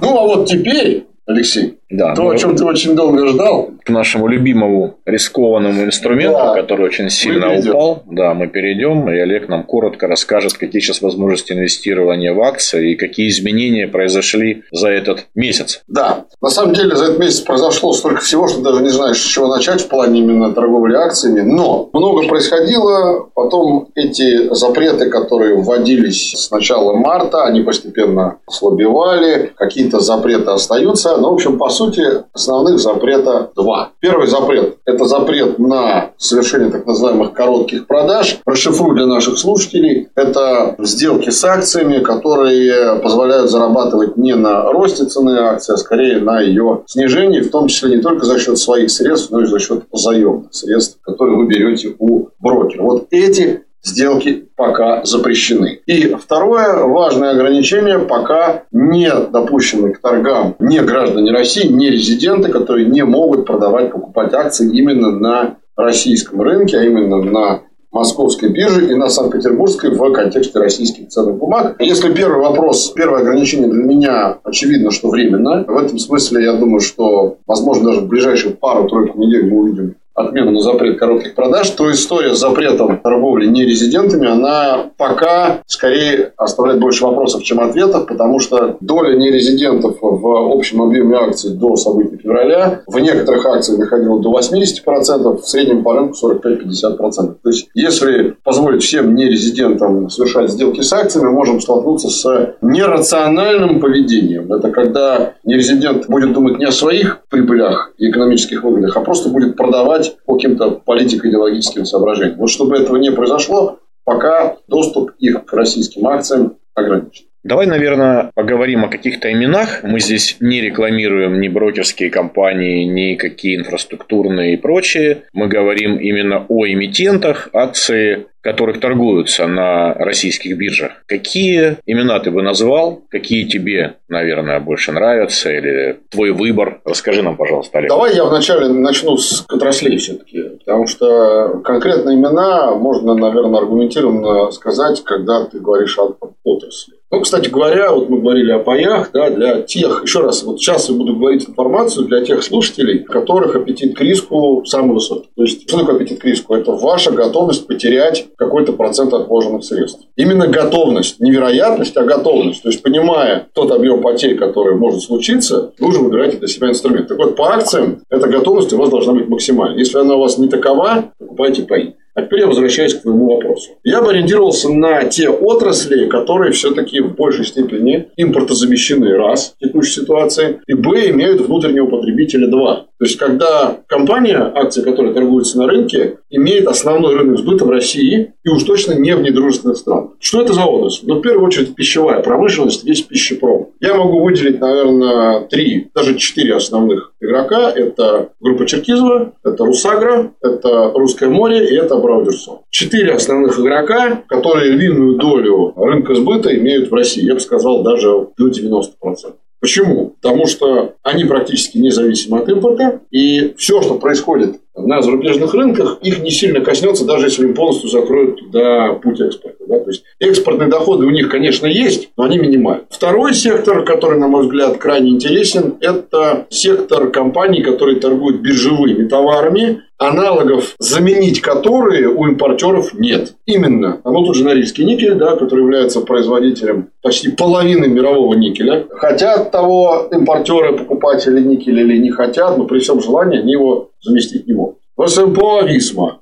[0.00, 4.26] Ну, а вот теперь, Алексей, да, то, о чем ты очень долго ждал, к нашему
[4.26, 6.54] любимому рискованному инструменту, да.
[6.54, 8.02] который очень сильно упал.
[8.06, 12.94] Да, мы перейдем, и Олег нам коротко расскажет, какие сейчас возможности инвестирования в акции и
[12.96, 15.82] какие изменения произошли за этот месяц.
[15.86, 19.26] Да, на самом деле за этот месяц произошло столько всего, что даже не знаешь, с
[19.26, 21.40] чего начать в плане именно торговли акциями.
[21.40, 30.00] Но много происходило, потом эти запреты, которые вводились с начала марта, они постепенно ослабевали, какие-то
[30.00, 31.16] запреты остаются.
[31.18, 31.83] Но, в общем, по сути,
[32.32, 33.90] основных запрета два.
[34.00, 38.40] Первый запрет– это запрет на совершение так называемых коротких продаж.
[38.44, 40.08] Расшифрую для наших слушателей.
[40.14, 46.40] Это сделки с акциями, которые позволяют зарабатывать не на росте цены акции, а скорее на
[46.40, 49.84] ее снижении, в том числе не только за счет своих средств, но и за счет
[49.92, 52.82] заемных средств, которые вы берете у брокера.
[52.82, 55.80] Вот эти сделки пока запрещены.
[55.86, 62.86] И второе важное ограничение, пока не допущены к торгам не граждане России, не резиденты, которые
[62.86, 67.60] не могут продавать, покупать акции именно на российском рынке, а именно на
[67.94, 71.76] московской бирже и на Санкт-Петербургской в контексте российских ценных бумаг.
[71.78, 75.64] Если первый вопрос, первое ограничение для меня очевидно, что временно.
[75.66, 80.58] В этом смысле я думаю, что, возможно, даже в ближайшие пару-тройку недель мы увидим отмену
[80.60, 87.42] запрет коротких продаж, то история с запретом торговли нерезидентами, она пока скорее оставляет больше вопросов,
[87.42, 93.44] чем ответов, потому что доля нерезидентов в общем объеме акций до событий февраля в некоторых
[93.46, 97.36] акциях доходила до 80%, в среднем по рынку 45-50%.
[97.42, 103.80] То есть, если позволить всем нерезидентам совершать сделки с акциями, мы можем столкнуться с нерациональным
[103.80, 104.52] поведением.
[104.52, 109.56] Это когда нерезидент будет думать не о своих прибылях и экономических выгодах, а просто будет
[109.56, 112.38] продавать продавать по каким-то политико-идеологическим соображениям.
[112.38, 117.26] Вот чтобы этого не произошло, пока доступ их к российским акциям ограничен.
[117.44, 119.82] Давай, наверное, поговорим о каких-то именах.
[119.82, 125.24] Мы здесь не рекламируем ни брокерские компании, ни какие инфраструктурные и прочие.
[125.34, 130.92] Мы говорим именно о эмитентах, акции которых торгуются на российских биржах.
[131.06, 133.02] Какие имена ты бы назвал?
[133.08, 135.50] Какие тебе, наверное, больше нравятся?
[135.50, 136.80] Или твой выбор?
[136.84, 137.88] Расскажи нам, пожалуйста, Олег.
[137.88, 140.42] Давай я вначале начну с отраслей все-таки.
[140.58, 146.94] Потому что конкретные имена можно, наверное, аргументированно сказать, когда ты говоришь о отрасли.
[147.14, 150.88] Ну, кстати говоря, вот мы говорили о паях, да, для тех, еще раз, вот сейчас
[150.88, 155.28] я буду говорить информацию для тех слушателей, у которых аппетит к риску самый высокий.
[155.36, 156.56] То есть, что такое аппетит к риску?
[156.56, 160.00] Это ваша готовность потерять какой-то процент отложенных средств.
[160.16, 162.64] Именно готовность, не вероятность, а готовность.
[162.64, 167.06] То есть, понимая тот объем потерь, который может случиться, вы уже выбираете для себя инструмент.
[167.06, 169.78] Так вот, по акциям эта готовность у вас должна быть максимальной.
[169.78, 171.94] Если она у вас не такова, покупайте паи.
[172.14, 173.72] А теперь я возвращаюсь к твоему вопросу.
[173.82, 180.00] Я бы ориентировался на те отрасли, которые все-таки в большей степени импортозамещены, раз, в текущей
[180.00, 182.86] ситуации, и, б, имеют внутреннего потребителя, два.
[182.98, 188.34] То есть, когда компания, акции которой торгуются на рынке, имеет основной рынок сбыта в России
[188.42, 190.10] и уж точно не в недружественных странах.
[190.18, 191.06] Что это за отрасль?
[191.06, 193.68] Ну, в первую очередь, пищевая промышленность, весь пищепром.
[193.80, 197.70] Я могу выделить, наверное, три, даже четыре основных игрока.
[197.70, 202.58] Это группа Черкизова, это Русагра, это Русское море и это Браудерсон.
[202.70, 207.24] Четыре основных игрока, которые львиную долю рынка сбыта имеют в России.
[207.24, 209.34] Я бы сказал, даже до 90%.
[209.64, 210.16] Почему?
[210.20, 216.22] Потому что они практически независимы от импорта, и все, что происходит на зарубежных рынках, их
[216.22, 219.64] не сильно коснется, даже если им полностью закроют туда путь экспорта.
[219.66, 219.80] Да?
[219.80, 222.84] То есть экспортные доходы у них, конечно, есть, но они минимальны.
[222.90, 229.82] Второй сектор, который, на мой взгляд, крайне интересен, это сектор компаний, которые торгуют биржевыми товарами,
[229.98, 233.34] аналогов, заменить которые у импортеров нет.
[233.46, 234.00] Именно.
[234.02, 238.86] А ну тут же Норильский никель, да, который является производителем почти половины мирового никеля.
[238.90, 244.46] Хотят того импортеры, покупатели никеля или не хотят, но при всем желании они его заместить
[244.46, 244.78] не могут.
[244.96, 245.62] ВСМПО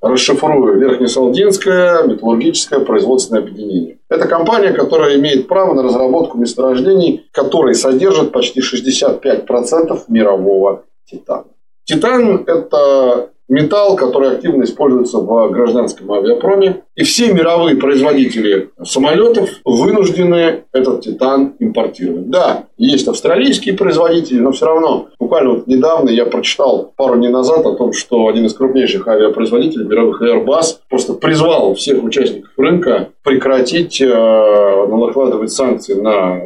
[0.01, 3.99] расшифрую, Верхнесалдинское металлургическое производственное объединение.
[4.09, 11.45] Это компания, которая имеет право на разработку месторождений, которые содержат почти 65% мирового титана.
[11.85, 16.83] Титан– это металл, который активно используется в гражданском авиапроме.
[16.95, 22.29] И все мировые производители самолетов вынуждены этот титан импортировать.
[22.29, 25.09] Да, есть австралийские производители, но все равно.
[25.19, 29.87] Буквально вот недавно я прочитал пару дней назад о том, что один из крупнейших авиапроизводителей
[29.87, 34.07] мировых Airbus просто призвал всех участников рынка прекратить э,
[35.13, 36.45] накладывать санкции на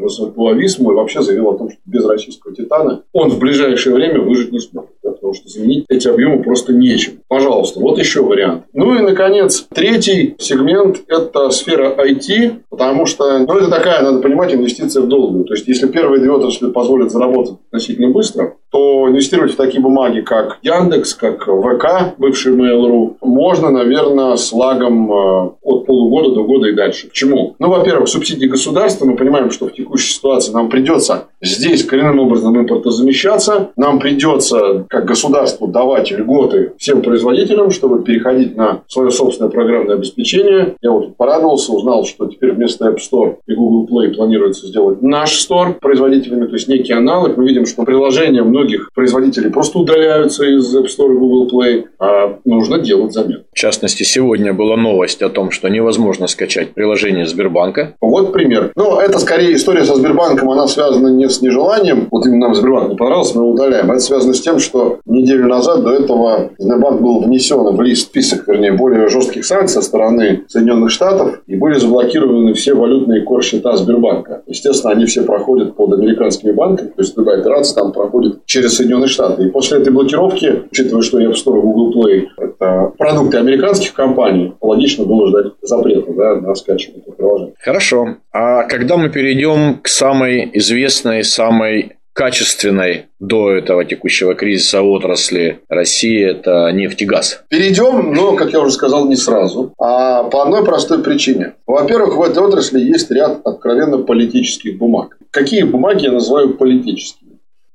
[0.55, 4.53] Висму и вообще заявил о том, что без российского титана он в ближайшее время выжить
[4.53, 4.91] не сможет.
[5.03, 7.21] потому что заменить эти объемы просто нечем.
[7.29, 8.65] Пожалуйста, вот еще вариант.
[8.73, 14.55] Ну и, наконец, третий сегмент– это сфера IT, потому что ну, это такая, надо понимать,
[14.55, 15.45] инвестиция в долгую.
[15.45, 20.21] То есть, если первые две отрасли позволят заработать относительно быстро, то инвестировать в такие бумаги,
[20.21, 26.69] как Яндекс, как ВК, бывший Mail.ru, можно, наверное, с лагом э, от полугода до года
[26.69, 27.09] и дальше.
[27.09, 27.55] Почему?
[27.59, 29.05] Ну, во-первых, субсидии государства.
[29.05, 33.71] Мы понимаем, что в текущей ситуации нам придется здесь коренным образом импортозамещаться.
[33.77, 40.75] Нам придется, как государству, давать льготы всем производителям, чтобы переходить на свое собственное программное обеспечение.
[40.83, 45.47] Я вот порадовался, узнал, что теперь вместо App Store и Google Play планируется сделать наш
[45.47, 47.37] Store производителями, то есть некий аналог.
[47.37, 52.39] Мы видим, что приложения многих производителей просто удаляются из App Store и Google Play, а
[52.45, 53.41] нужно делать замену.
[53.53, 57.95] В частности, сегодня была новость о том, что невозможно скачать приложение Сбербанка.
[58.01, 58.73] Вот пример.
[58.75, 62.91] Но это скорее история со Сбербанком, она связана не с нежеланием, вот именно нам Сбербанк
[62.91, 63.91] не понравился, мы его удаляем.
[63.91, 68.47] Это связано с тем, что неделю назад до этого Сбербанк был внесен в лист, список,
[68.47, 74.43] вернее, более жестких санкций со стороны Соединенных Штатов, и были заблокированы все валютные кор-счета Сбербанка.
[74.47, 79.09] Естественно, они все проходят под американскими банками, то есть любая операция там проходит через Соединенные
[79.09, 79.45] Штаты.
[79.45, 84.55] И после этой блокировки, учитывая, что App Store и Google Play– это продукты американских компаний,
[84.61, 87.55] логично было ждать запрета да, на скачивание этого приложения.
[87.59, 88.17] Хорошо.
[88.33, 96.25] А когда мы перейдем к самой известной, самой качественной до этого текущего кризиса отрасли России–
[96.31, 97.45] это нефть и газ.
[97.51, 101.55] Перейдем, но, как я уже сказал, не сразу, а по одной простой причине.
[101.67, 105.19] Во-первых, в этой отрасли есть ряд откровенно политических бумаг.
[105.31, 107.26] Какие бумаги я называю политическими?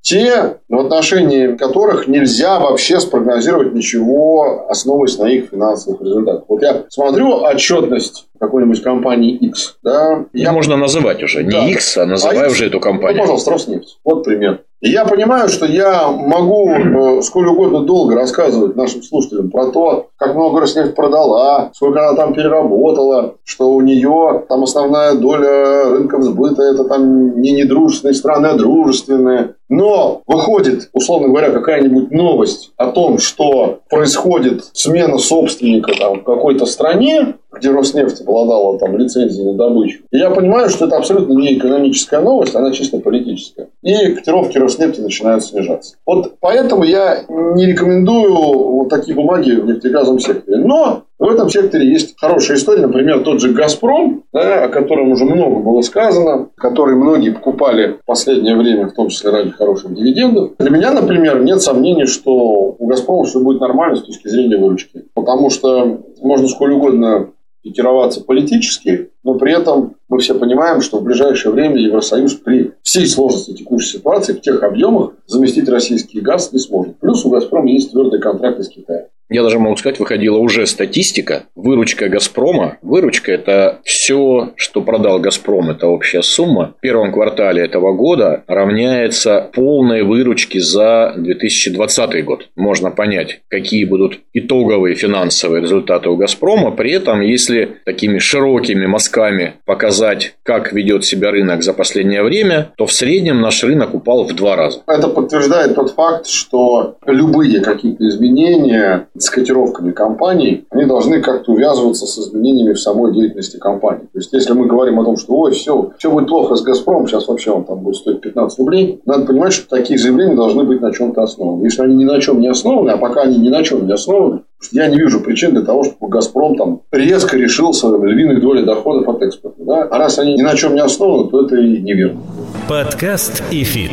[0.01, 6.45] Те, в отношении которых нельзя вообще спрогнозировать ничего, основываясь на их финансовых результатах.
[6.47, 9.77] Вот я смотрю отчетность какой-нибудь компании X.
[9.83, 10.51] Да, я...
[10.51, 11.43] Можно называть уже.
[11.43, 11.67] Не да.
[11.67, 13.17] X, а называй а уже эту компанию.
[13.17, 13.99] Ну, пожалуйста, Роснефть.
[14.03, 14.63] Вот пример.
[14.81, 20.07] И я понимаю, что я могу э, сколь угодно долго рассказывать нашим слушателям про то,
[20.17, 26.23] как много Роснефть продала, сколько она там переработала, что у нее там основная доля рынков
[26.23, 29.53] сбыта это там не недружественные страны, а дружественные.
[29.69, 36.65] Но выходит, условно говоря, какая-нибудь новость о том, что происходит смена собственника там, в какой-то
[36.65, 40.03] стране, где Роснефть обладала там лицензией на добычу.
[40.11, 43.67] И я понимаю, что это абсолютно не экономическая новость, она чисто политическая.
[43.83, 45.95] И котировки Роснефти начинают снижаться.
[46.05, 50.57] Вот поэтому я не рекомендую вот такие бумаги в нефтегазовом секторе.
[50.57, 52.81] Но в этом секторе есть хорошая история.
[52.81, 58.05] Например, тот же «Газпром», да, о котором уже много было сказано, который многие покупали в
[58.05, 60.53] последнее время, в том числе ради хороших дивидендов.
[60.57, 65.03] Для меня, например, нет сомнений, что у «Газпрома» все будет нормально с точки зрения выручки.
[65.13, 67.29] Потому что можно сколь угодно
[67.63, 73.07] пикироваться политически, но при этом мы все понимаем, что в ближайшее время Евросоюз при всей
[73.07, 76.99] сложности текущей ситуации в тех объемах заместить российский газ не сможет.
[76.99, 79.05] Плюс у «Газпрома» есть твердые контракты с Китаем.
[79.31, 82.77] Я даже могу сказать, выходила уже статистика, выручка «Газпрома».
[82.81, 86.75] Выручка– это все, что продал «Газпром», это общая сумма.
[86.77, 92.49] В первом квартале этого года равняется полной выручке за 2020 год.
[92.57, 96.71] Можно понять, какие будут итоговые финансовые результаты у «Газпрома».
[96.71, 102.85] При этом, если такими широкими мазками показать, как ведет себя рынок за последнее время, то
[102.85, 104.81] в среднем наш рынок упал в два раза.
[104.87, 112.05] Это подтверждает тот факт, что любые какие-то изменения с котировками компаний, они должны как-то увязываться
[112.05, 114.07] с изменениями в самой деятельности компании.
[114.11, 117.07] То есть, если мы говорим о том, что ой, все, все будет плохо с Газпромом,
[117.07, 120.81] сейчас вообще он там будет стоить 15 рублей, надо понимать, что такие заявления должны быть
[120.81, 121.63] на чем-то основаны.
[121.63, 124.41] Если они ни на чем не основаны, а пока они ни на чем не основаны,
[124.71, 129.21] я не вижу причин для того, чтобы «Газпром» там резко решился львиной доли доходов от
[129.23, 129.63] экспорта.
[129.63, 129.83] Да?
[129.83, 132.21] А раз они ни на чем не основаны, то это и неверно.
[132.67, 133.91] Подкаст и фит.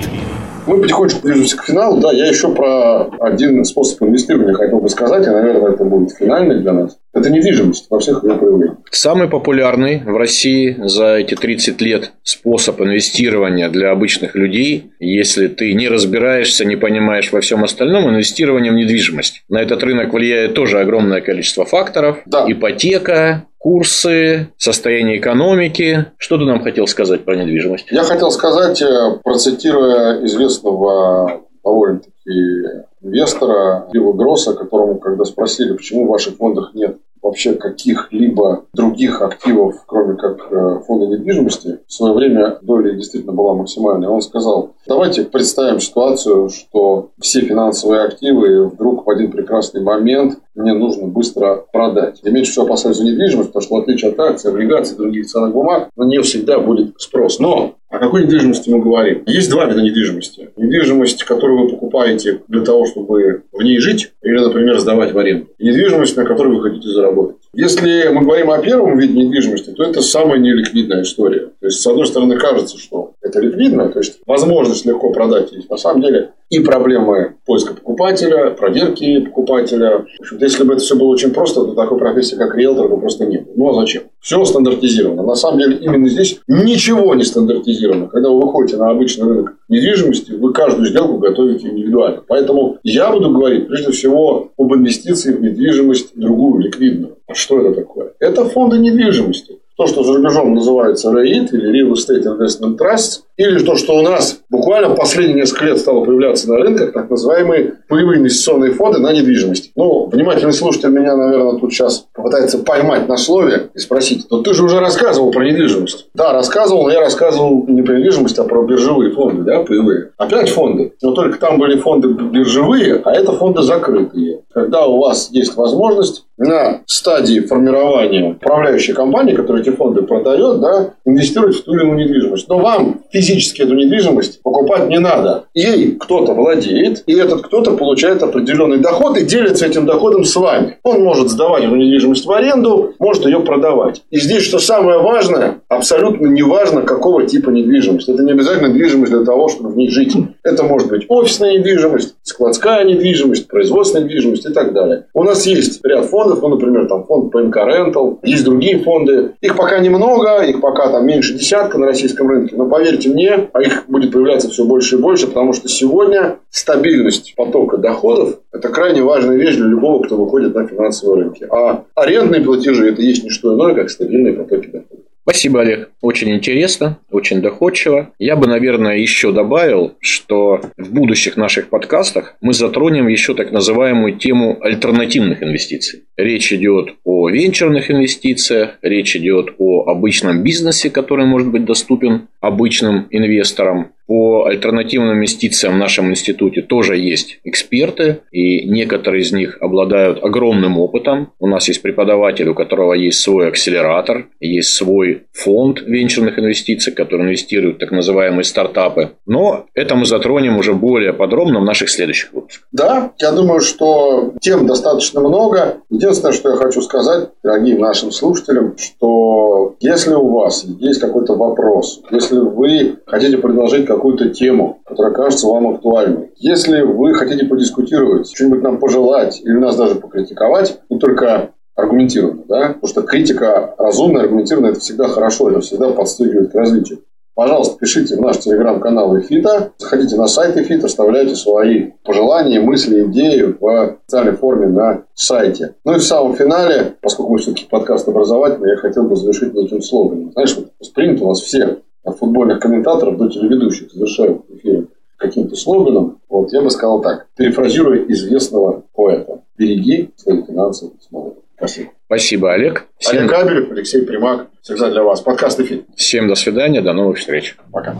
[0.69, 2.01] Мы потихонечку движемся к финалу.
[2.01, 6.61] Да, я еще про один способ инвестирования хотел бы сказать, и, наверное, это будет финальный
[6.61, 6.99] для нас.
[7.15, 8.77] Это недвижимость во всех ее проявлениях.
[8.91, 15.73] Самый популярный в России за эти 30 лет способ инвестирования для обычных людей, если ты
[15.73, 19.43] не разбираешься, не понимаешь во всем остальном, инвестирование в недвижимость.
[19.49, 22.19] На этот рынок влияет тоже огромное количество факторов.
[22.27, 22.45] Да.
[22.47, 26.07] Ипотека, курсы, состояние экономики.
[26.17, 27.87] Что ты нам хотел сказать про недвижимость?
[27.91, 36.11] Я хотел сказать, э, процитируя известного довольно-таки инвестора Билла Гросса, которому, когда спросили, почему в
[36.11, 42.59] ваших фондах нет вообще каких-либо других активов, кроме как э, фонда недвижимости, в свое время
[42.63, 44.09] доля действительно была максимальная.
[44.09, 50.75] Он сказал, давайте представим ситуацию, что все финансовые активы вдруг в один прекрасный момент мне
[50.75, 52.21] нужно быстро продать.
[52.23, 55.53] Я меньше всего опасаюсь за недвижимость, потому что в отличие от акций, облигаций других ценных
[55.53, 57.39] бумаг, на нее всегда будет спрос.
[57.39, 59.23] Но о какой недвижимости мы говорим?
[59.27, 60.51] Есть два вида недвижимости.
[60.57, 65.47] Недвижимость, которую вы покупаете для того, чтобы в ней жить, или, например, сдавать в аренду.
[65.59, 67.37] И недвижимость, на которой вы хотите заработать.
[67.55, 71.51] Если мы говорим о первом виде недвижимости, то это самая неликвидная история.
[71.61, 75.71] То есть, с одной стороны, кажется, что это ликвидно, то есть возможность легко продать есть.
[75.71, 80.07] На самом деле и проблемы поиска покупателя, проверки покупателя.
[80.19, 82.99] В общем если бы это все было очень просто, то такой профессии, как риэлтор, бы
[82.99, 83.53] просто не было.
[83.57, 84.05] Ну а зачем?
[84.21, 85.23] Все стандартизировано.
[85.23, 88.09] На самом деле, именно здесь ничего не стандартизировано.
[88.09, 92.23] Когда вы выходите на обычный рынок недвижимости, вы каждую сделку готовите индивидуально.
[92.27, 97.19] Поэтому я буду говорить прежде всего об инвестиции в недвижимость другую, ликвидную.
[97.27, 98.13] А что это такое?
[98.21, 103.61] Это фонды недвижимости то, что за рубежом называется REIT или Real Estate Investment Trust, или
[103.61, 108.19] то, что у нас буквально последние несколько лет стало появляться на рынках, так называемые паевые
[108.19, 109.71] инвестиционные фонды на недвижимость.
[109.77, 114.53] Ну, внимательный слушатель меня, наверное, тут сейчас попытается поймать на слове и спросить, но ты
[114.55, 116.09] же уже рассказывал про недвижимость.
[116.15, 120.11] Да, рассказывал, но я рассказывал не про недвижимость, а про биржевые фонды, да, паевые.
[120.19, 120.93] Опять фонды.
[121.01, 124.41] Но только там были фонды биржевые, а это фонды закрытые.
[124.53, 130.95] Когда у вас есть возможность на стадии формирования управляющей компании, которая эти фонды продает, да,
[131.05, 132.49] инвестировать в ту или иную недвижимость.
[132.49, 135.45] Но вам физически эту недвижимость покупать не надо.
[135.55, 140.79] Ей кто-то владеет, и этот кто-то получает определенный доход и делится этим доходом с вами.
[140.83, 144.03] Он может сдавать эту недвижимость в аренду, может ее продавать.
[144.11, 148.09] И здесь, что самое важное, абсолютно не важно, какого типа недвижимость.
[148.09, 150.15] Это не обязательно недвижимость для того, чтобы в ней жить.
[150.43, 155.07] Это может быть офисная недвижимость, складская недвижимость, производственная недвижимость и так далее.
[155.13, 159.33] У нас есть ряд фондов, ну, например, там фонд PMK Rental, есть другие фонды.
[159.41, 163.63] Их пока немного, их пока там меньше десятка на российском рынке, но поверьте мне, а
[163.63, 169.03] их будет появляться все больше и больше, потому что сегодня стабильность потока доходов– это крайне
[169.03, 171.47] важная вещь для любого, кто выходит на финансовые рынки.
[171.51, 175.05] А арендные платежи– это есть не что иное, как стабильные потоки доходов.
[175.31, 175.91] Спасибо, Олег.
[176.01, 178.15] Очень интересно, очень доходчиво.
[178.19, 184.17] Я бы, наверное, еще добавил, что в будущих наших подкастах мы затронем еще так называемую
[184.17, 186.05] тему альтернативных инвестиций.
[186.17, 193.07] Речь идет о венчурных инвестициях, речь идет о обычном бизнесе, который может быть доступен обычным
[193.11, 193.93] инвесторам.
[194.09, 200.79] По альтернативным инвестициям в нашем институте тоже есть эксперты, и некоторые из них обладают огромным
[200.79, 201.33] опытом.
[201.39, 207.27] У нас есть преподаватель, у которого есть свой акселератор, есть свой фонд венчурных инвестиций, который
[207.27, 209.11] инвестирует в так называемые стартапы.
[209.27, 212.67] Но это мы затронем уже более подробно в наших следующих выпусках.
[212.73, 215.83] Да, я думаю, что тем достаточно много.
[215.91, 222.01] Единственное, что я хочу сказать, дорогим нашим слушателям, что если у вас есть какой-то вопрос,
[222.11, 226.31] если вы хотите предложить какую-то тему, которая кажется вам актуальной.
[226.37, 232.69] Если вы хотите подискутировать, что-нибудь нам пожелать или нас даже покритиковать, не только аргументированно, да?
[232.69, 237.01] потому что критика разумная, аргументированная– это всегда хорошо, это всегда подстегивает к развитию.
[237.35, 243.55] пожалуйста, пишите в наш телеграм-канал Эфита, заходите на сайт Эфита, оставляйте свои пожелания, мысли, идеи
[243.61, 245.75] в специальной форме на сайте.
[245.85, 249.83] Ну и в самом финале, поскольку мы все-таки подкаст образовательный, я хотел бы завершить неким
[249.83, 250.33] слоганом.
[250.33, 251.79] Знаешь, вот принято у нас все
[252.09, 254.87] от футбольных комментаторов до телеведущих завершают эфир
[255.17, 256.19] каким-то слоганом.
[256.29, 259.43] Вот я бы сказал так, перефразируя известного поэта.
[259.57, 261.35] Береги свои финансы смолоду.
[261.57, 261.91] Спасибо.
[262.07, 262.87] Спасибо, Олег.
[262.99, 263.19] Всем...
[263.19, 264.47] Олег Кабелев, Алексей Примак.
[264.63, 265.21] Всегда для вас.
[265.21, 265.87] Подкаст «ИФИТ».
[265.97, 267.57] Всем до свидания, до новых встреч.
[267.73, 267.97] Пока.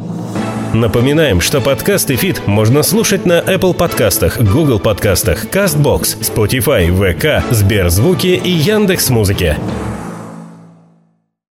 [0.73, 8.41] Напоминаем, что подкаст «ИФИТ» можно слушать на Apple подкастах, Google подкастах, CastBox, Spotify, VK, Сберзвуки
[8.43, 9.57] и Яндекс.Музыке.